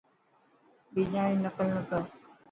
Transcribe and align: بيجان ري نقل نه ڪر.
بيجان 0.93 1.25
ري 1.31 1.35
نقل 1.45 1.67
نه 1.75 1.81
ڪر. 1.89 2.01